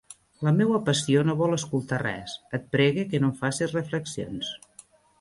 [0.45, 4.55] La meua passió no vol escoltar res, et pregue que no em faces reflexions.